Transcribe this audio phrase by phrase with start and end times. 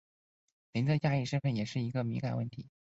[0.71, 2.65] 林的亚裔身份也是一个敏感问题。